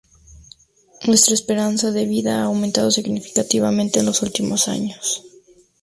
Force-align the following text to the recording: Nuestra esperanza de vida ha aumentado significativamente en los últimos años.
Nuestra 1.05 1.35
esperanza 1.35 1.91
de 1.91 2.05
vida 2.05 2.39
ha 2.41 2.45
aumentado 2.45 2.89
significativamente 2.89 3.99
en 3.99 4.07
los 4.07 4.23
últimos 4.23 4.67
años. 4.67 5.21